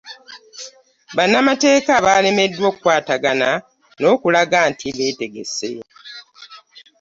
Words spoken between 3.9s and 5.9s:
n'okulaga nti beetegese.